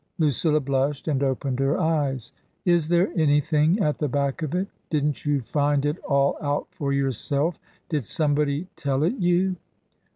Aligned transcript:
Lucilla 0.17 0.59
blushed 0.59 1.07
and 1.07 1.21
opened 1.21 1.59
her 1.59 1.79
eyes." 1.79 2.33
Is 2.65 2.87
there 2.87 3.11
anything 3.15 3.79
at 3.79 3.99
the 3.99 4.07
back 4.07 4.41
of 4.41 4.55
it? 4.55 4.67
Didn't 4.89 5.27
you 5.27 5.41
find 5.41 5.85
it 5.85 5.99
all 6.05 6.37
out 6.41 6.65
for 6.71 6.91
yourself? 6.91 7.59
Did 7.87 8.07
somebody 8.07 8.65
tell 8.75 9.03
it 9.03 9.13
you 9.17 9.57